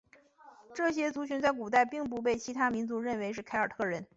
[0.73, 4.07] 这些族群在古代并不被其他民族认为是凯尔特人。